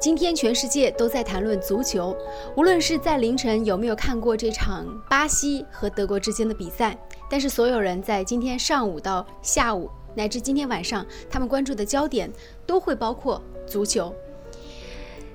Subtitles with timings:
[0.00, 2.16] 今天全世界都在谈论足球，
[2.56, 6.96] 无论是在凌晨有没有看过这场巴西和德国之间的比赛，
[7.28, 12.32] 但是所有人在今天上午到下午乃至今天晚上，他们关注的焦点
[12.66, 14.12] 都会包括足球。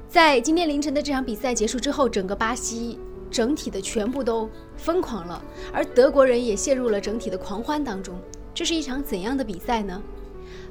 [0.09, 2.97] 在今天凌晨的这场比赛结束之后，整个巴西
[3.35, 5.43] 整体的全部都疯狂了，
[5.73, 8.17] 而德国人也陷入了整体的狂欢当中。
[8.53, 10.01] 这是一场怎样的比赛呢？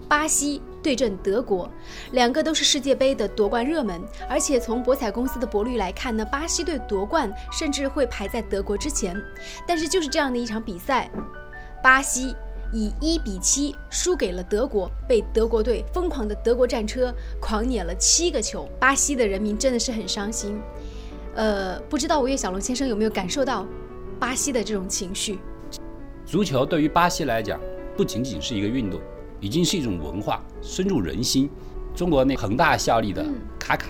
[0.08, 1.70] 巴西对阵德国，
[2.12, 4.00] 两个都是世界杯的夺冠热门，
[4.30, 9.14] 而且从博彩公司的博率来看呢，巴西队夺冠甚至会排在德国之前。
[9.68, 11.10] 但是就是这样的一场比赛，
[11.82, 12.34] 巴西
[12.72, 20.58] 以一比七输给了德国，被德国队疯狂的德国战车狂撵了七个球，巴西的人民真的是很伤心。
[21.34, 23.66] 呃，不知道吴越小龙先生有没有感受到
[24.18, 25.38] 巴西的这种情绪？
[26.24, 27.60] 足球对于巴西来讲，
[27.96, 29.00] 不仅仅是一个运动。
[29.40, 31.50] 已经是一种文化，深入人心。
[31.94, 33.22] 中国那恒大效力的
[33.58, 33.88] 卡卡，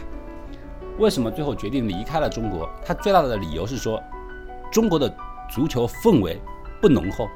[0.99, 2.69] 为什么最后决定离开了中国？
[2.85, 4.03] 他最大的理由是说，
[4.73, 5.09] 中国的
[5.49, 6.41] 足球氛围
[6.83, 7.29] 不浓厚。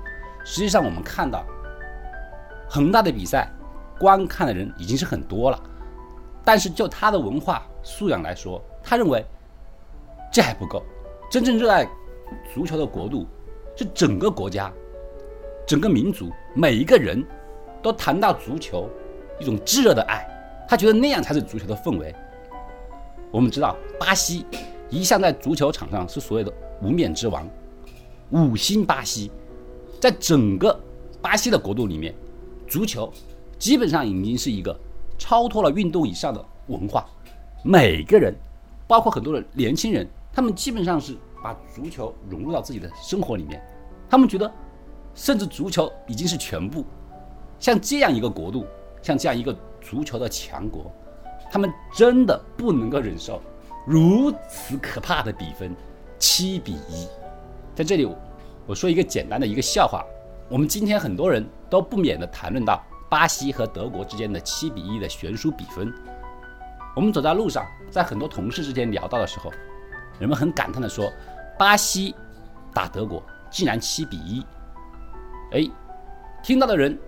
[0.45, 1.47] 实际上，我们看到
[2.69, 3.49] 恒大的比赛，
[4.01, 5.63] 观看的人已经是很多了，
[6.45, 9.25] 但是就他的文化素养来说，他认为
[10.33, 10.83] 这还不够。
[11.31, 11.89] 真正热爱
[12.55, 13.27] 足球的国度
[13.77, 14.73] 是整个国家、
[15.67, 17.25] 整个民族每一个人。
[17.81, 18.91] 都谈到足球，
[19.39, 20.27] 一种炙热的爱，
[20.69, 22.13] 他觉得那样才是足球的氛围。
[23.31, 24.45] 我们知道，巴西
[24.91, 27.49] 一向在足球场上是所谓的无冕之王，
[28.31, 29.31] 五星巴西，
[30.01, 30.77] 在整个
[31.23, 32.13] 巴西的国度里面，
[32.67, 33.13] 足球
[33.61, 34.77] 基本上已经是一个
[35.17, 37.07] 超脱了运动以上的文化。
[37.63, 38.35] 每个人，
[38.89, 40.05] 包括很多的年轻人，
[40.39, 43.61] 他们基本上是把足球融入到自己的生活里面，
[44.09, 44.49] 他们觉得，
[45.13, 46.85] 甚至足球已经是全部。
[47.59, 48.65] 像这样一个国度，
[49.03, 50.93] 像这样一个足球的强国，
[51.51, 53.43] 他们真的不能够忍受
[53.85, 55.75] 如此可怕的比分，
[56.21, 57.09] 七比一。
[57.75, 58.09] 在这里，
[58.65, 60.05] 我说一个简单的一个笑话。
[60.49, 65.93] 我们今天很多人都不免的谈论到巴西和德国之间的七比一的悬殊比分。
[66.95, 69.53] 我们走在路上，在很多同事之间聊到的时候，
[70.19, 71.13] 人们很感叹的说
[71.59, 72.15] ：“巴西
[72.75, 74.45] 打德国竟然七比一。”
[75.53, 75.71] 哎，
[76.43, 76.99] 听到的人。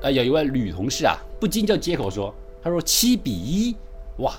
[0.00, 3.76] 呃，有一位女同事啊，不禁就接口说：“她说七比一，
[4.18, 4.32] 哇，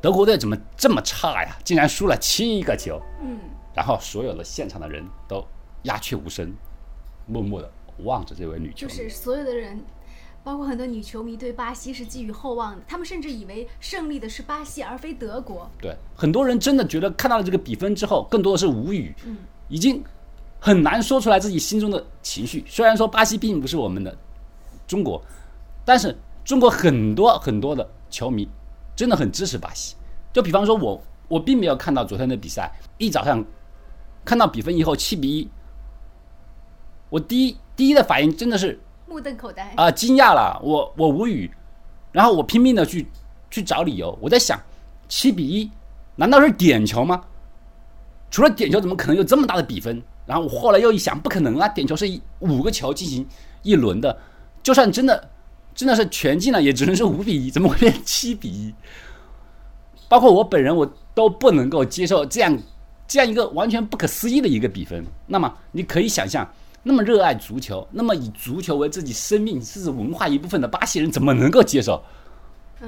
[0.00, 1.56] 德国队怎么这么差呀？
[1.62, 3.38] 竟然输了七个球。”嗯，
[3.72, 5.46] 然后所有的现场的人都
[5.84, 6.52] 鸦雀无声，
[7.26, 8.92] 默默的望着这位女球迷。
[8.92, 9.80] 就是所有的人，
[10.44, 12.82] 包括很多女球迷，对巴西是寄予厚望的。
[12.86, 15.68] 他们甚至以为胜利的是巴西，而非德国。
[15.80, 19.12] 对，很多人真的觉得看到了这个比分之后，更多的是无语，
[19.68, 20.04] 已经
[20.60, 22.62] 很难说出来自己心中的情绪。
[22.68, 24.16] 虽然说巴西并不是我们的。
[24.86, 25.18] 中国，
[25.82, 28.46] 但是中国很多很多的球迷
[28.94, 29.96] 真的很支持巴西。
[30.30, 33.42] 就比方说，我我并没有看到昨天的比赛，一早上
[34.26, 35.48] 看到比分以后七比一，
[37.08, 38.78] 我第一第一的反应真的是
[39.14, 41.48] 目瞪口呆啊，惊讶了，我我无语，
[42.10, 43.06] 然后我拼命的去
[43.48, 44.60] 去找理由，我在想
[45.08, 45.70] 七比一
[46.16, 47.22] 难道是点球吗？
[48.28, 50.02] 除了点球，怎么可能有这么大的比分？
[50.26, 53.24] 然后我后来又一想，不可能啊，点球是五个球进行
[53.62, 54.18] 一轮的。
[54.64, 55.30] 就算真的，
[55.76, 58.74] 真的是全进了，也只能是五比一，怎么会变七比一？
[60.08, 62.58] 包括我本人，我都不能够接受这样
[63.06, 65.06] 这样一个完全不可思议的一个比分。
[65.28, 66.52] 那么你可以想象，
[66.84, 72.00] 那么热爱足球，那么以足球为自己生命甚至文化一部分的巴西人，怎么能够接受？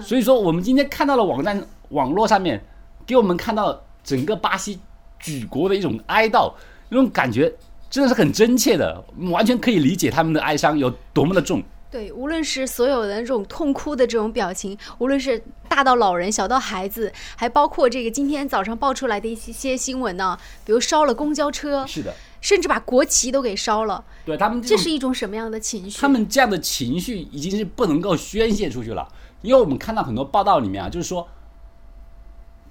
[0.00, 2.64] 所以说，我们今天看到了网站网络上面
[3.04, 4.78] 给我们看到整个巴西
[5.18, 6.52] 举国的一种哀悼，
[6.90, 7.52] 那种感觉。
[7.88, 11.62] 真的是很真切的，完全可以理解他们的哀伤有多么的重。
[11.88, 22.12] 对，无论是所有的这种痛哭的这种表情，无论是大到老人，小到孩子，还包括这个今天早上爆出来的一些新闻呢，比如烧了公交车，是的，
[22.47, 24.04] 甚至把国旗都给烧了。
[24.25, 26.01] 对他们，这是一种什么样的情绪？
[26.01, 29.09] 他们这样的情绪已经是不能够宣泄出去了，
[29.43, 31.27] 因为我们看到很多报道里面啊，就是说，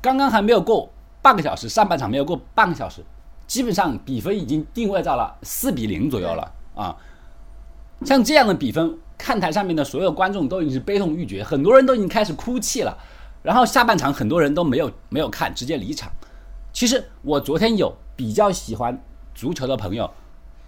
[0.02, 0.90] 刚刚还没有过
[1.22, 3.04] 半个小时，上半场没有过半个小时。
[3.48, 6.96] 基本上比分已经定位到了四比零左右了啊！
[8.06, 12.98] 像这样的比分，看台上面的所有观众都已经是悲痛欲绝，很多人都已经开始哭泣了。
[13.44, 16.10] 然后下半场很多人都没有没有看，直接离场。
[16.72, 19.00] 其实我昨天有比较喜欢
[19.36, 20.10] 足球的朋友，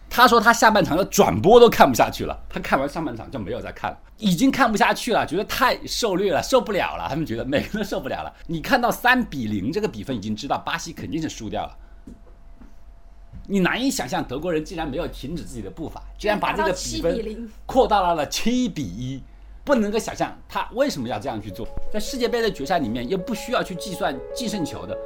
[0.09, 7.07] 他说他下半场的转播都看不下去了，他看完上半场就没有再看了，已经看不下去了，觉得太受虐了，受不了了。
[7.09, 8.33] 他们觉得每个人都受不了了。
[8.45, 11.75] 你看到三比零这个比分，已经知道巴西肯定是输掉了。
[13.49, 19.23] 你难以想象德国人竟然没有停止自己的步伐，居然把这个比达到7比0分扩大到了七比一，
[19.63, 21.65] 不能够想象他为什么要这样去做。
[21.91, 24.97] 在世界杯的决赛里面，又不需要去计算净胜球的，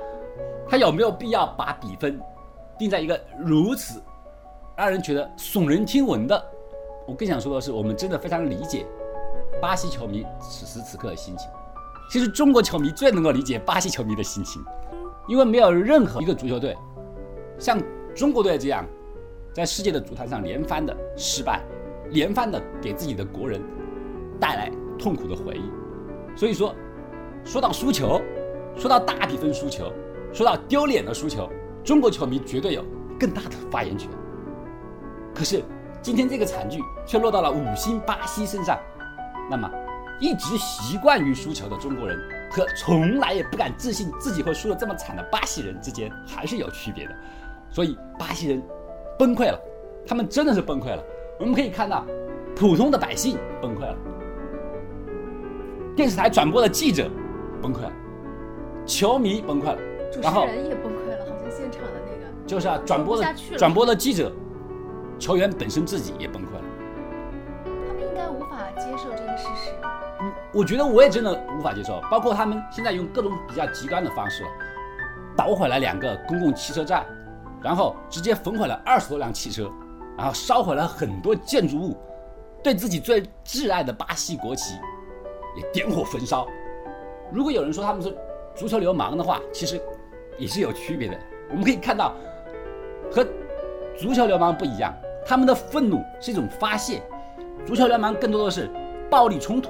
[0.67, 2.19] 他有没有必要把比分
[2.81, 4.01] 定在一个如此
[4.75, 6.43] 让人觉得耸人听闻的？
[7.05, 8.87] 我更想说的是，我们真的非常理解
[9.61, 11.47] 巴西球迷此时此刻的心情。
[12.09, 14.63] 其实中国球迷最能够理解巴西球迷的心情，
[15.27, 16.75] 因为没有任何一个足球队
[17.59, 17.79] 像
[18.15, 18.83] 中国队这样，
[19.53, 21.61] 在世界的足坛上连番的失败，
[22.09, 23.61] 连番的给自己的国人
[24.39, 26.35] 带来痛苦的回忆。
[26.35, 26.73] 所以说，
[27.45, 28.19] 说到输球，
[28.75, 29.91] 说到大比分输球，
[30.33, 31.47] 说到丢脸的输球，
[31.83, 32.83] 中国球迷绝对有
[33.19, 34.09] 更大的发言权。
[35.33, 35.63] 可是
[36.01, 38.77] 今天这个惨剧却落到了五星巴西身上，
[39.49, 39.69] 那么
[40.19, 42.17] 一直习惯于输球的中国人
[42.51, 47.15] 和从来也不敢自信自己会输得这么惨的巴西人之间还是有区别的。
[47.69, 48.61] 所以巴西人
[49.17, 49.59] 崩溃了，
[50.05, 51.03] 他们真的是崩溃了。
[51.39, 52.05] 我们可以看到，
[52.55, 53.97] 普通的百姓崩溃了，
[55.95, 57.09] 电视台转播的记者
[57.61, 57.91] 崩溃了，
[58.85, 59.77] 球迷崩溃了，
[60.11, 61.00] 主持人也崩溃。
[62.51, 64.29] 就是啊，转播的转播的记者，
[65.17, 66.61] 球员本身自己也崩溃了。
[67.63, 69.71] 他们应该无法接受这个事实。
[70.19, 74.43] 嗯，我觉得我也真的无法接受，包括他们现在用各种比较极端的方式，
[75.33, 77.05] 捣毁了两个公共汽车站，
[77.63, 79.71] 然后直接焚毁了二十多辆汽车，
[80.17, 81.97] 然后烧毁了很多建筑物，
[82.61, 84.75] 对自己最挚爱的巴西国旗
[85.55, 86.45] 也点火焚烧。
[87.31, 88.13] 如果有人说他们是
[88.53, 89.81] 足球流氓的话，其实
[90.37, 91.17] 也是有区别的。
[91.49, 92.13] 我们可以看到，
[93.11, 93.25] 和
[93.97, 94.93] 足球流氓不一样，
[95.25, 97.01] 他们的愤怒是一种发泄，
[97.65, 98.69] 足球流氓更多的是
[99.09, 99.69] 暴力冲突。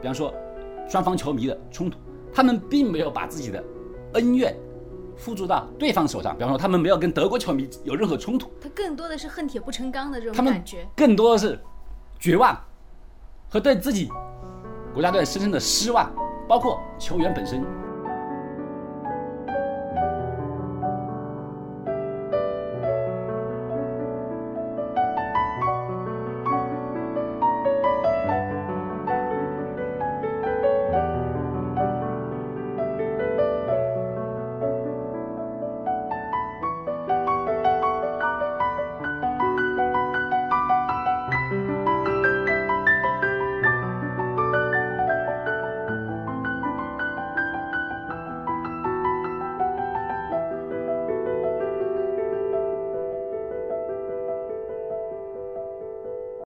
[0.00, 0.32] 比方说，
[0.88, 1.98] 双方球迷的冲突，
[2.32, 3.62] 他们并没有把自己的
[4.14, 4.56] 恩怨
[5.16, 6.34] 付诸到对方手上。
[6.34, 10.86] 比方说，他们没有跟德国球迷有任何冲突，他更多的是恨铁不成钢的这种感觉。
[10.96, 11.58] 更多的是
[12.18, 12.56] 绝望
[13.50, 14.08] 和对自己
[14.94, 16.10] 国家队深深的失望，
[16.48, 17.64] 包括球员本身